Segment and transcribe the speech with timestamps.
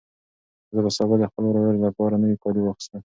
[0.75, 2.99] زه به سبا د خپل ورور لپاره نوي کالي واخیستل.